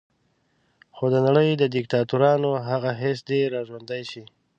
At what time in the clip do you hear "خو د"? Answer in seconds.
0.95-1.15